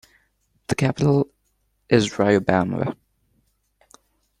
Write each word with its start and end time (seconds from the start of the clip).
The 0.69 0.73
capital 0.73 1.29
is 1.87 2.09
Riobamba. 2.13 2.95